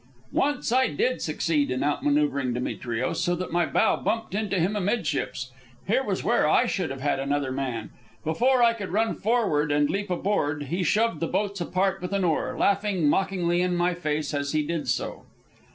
[0.33, 5.51] Once I did succeed in outmanoeuvring Demetrios, so that my bow bumped into him amidships.
[5.87, 7.91] Here was where I should have had another man.
[8.23, 12.23] Before I could run forward and leap aboard, he shoved the boats apart with an
[12.23, 15.25] oar, laughing mockingly in my face as he did so.